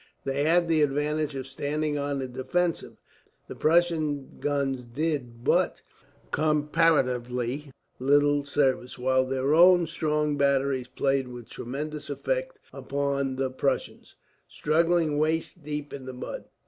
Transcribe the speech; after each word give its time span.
They 0.23 0.45
had 0.45 0.67
the 0.67 0.81
advantage 0.81 1.35
of 1.35 1.45
standing 1.45 1.95
on 1.95 2.17
the 2.17 2.27
defensive. 2.27 2.97
The 3.47 3.53
Prussian 3.53 4.39
guns 4.39 4.83
did 4.83 5.43
but 5.43 5.83
comparatively 6.31 7.69
little 7.99 8.43
service, 8.43 8.97
while 8.97 9.25
their 9.27 9.53
own 9.53 9.85
strong 9.85 10.37
batteries 10.37 10.87
played 10.87 11.27
with 11.27 11.49
tremendous 11.49 12.09
effect 12.09 12.57
upon 12.73 13.35
the 13.35 13.51
Prussians, 13.51 14.15
struggling 14.47 15.19
waist 15.19 15.63
deep 15.63 15.93
in 15.93 16.07
the 16.07 16.13
mud. 16.13 16.45